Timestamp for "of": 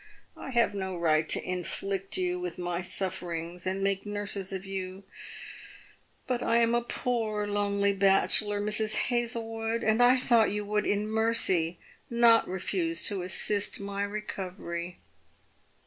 4.51-4.65